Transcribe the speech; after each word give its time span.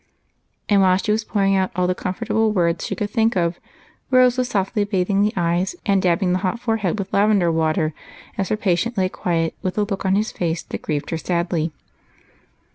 And 0.67 0.81
while 0.81 0.97
she 0.97 1.11
was 1.11 1.23
pouring 1.23 1.55
out 1.55 1.69
all 1.75 1.85
the 1.85 1.93
comfortable 1.93 2.51
w^ords 2.51 2.81
she 2.87 2.95
could 2.95 3.13
tliink 3.13 3.37
of, 3.37 3.59
Rose 4.09 4.35
was 4.35 4.49
softly 4.49 4.83
bathing 4.83 5.21
the 5.21 5.31
eyes 5.37 5.75
and 5.85 6.01
dabbing 6.01 6.33
the 6.33 6.39
hot 6.39 6.59
foreliead 6.59 6.97
with 6.97 7.13
lavender 7.13 7.53
Avater, 7.53 7.93
as 8.35 8.49
her 8.49 8.57
patient 8.57 8.97
lay 8.97 9.09
quiet 9.09 9.53
with 9.61 9.77
a 9.77 9.83
look 9.83 10.03
on 10.03 10.15
his 10.15 10.31
face 10.31 10.63
that 10.63 10.81
grieved 10.81 11.11
her 11.11 11.19
sadly. 11.19 11.71